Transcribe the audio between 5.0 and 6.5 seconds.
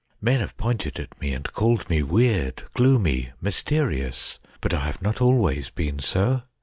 always been so.